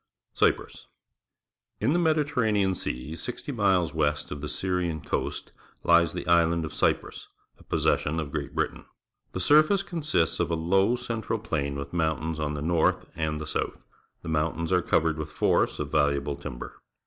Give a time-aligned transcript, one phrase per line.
[0.33, 0.87] CYPRUS
[1.79, 5.51] J In the Mediterranean Sea, sixty miles west of the Sj'rian coast,
[5.83, 7.27] lies the island of Cyprus,
[7.59, 8.87] a possession of Great Britain.
[9.33, 13.45] The surface consists of a low central plain ■^•ith momitains on the north and the
[13.45, 13.85] south.
[14.23, 16.81] The mountains are covered with forests of valuable timber.